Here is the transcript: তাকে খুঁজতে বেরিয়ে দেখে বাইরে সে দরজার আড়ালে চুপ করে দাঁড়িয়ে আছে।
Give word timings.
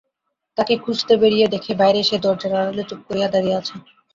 তাকে 0.57 0.73
খুঁজতে 0.83 1.13
বেরিয়ে 1.21 1.47
দেখে 1.47 1.71
বাইরে 1.81 1.99
সে 2.03 2.17
দরজার 2.19 2.53
আড়ালে 2.55 2.83
চুপ 2.89 2.99
করে 3.07 3.19
দাঁড়িয়ে 3.33 3.57
আছে। 3.59 3.75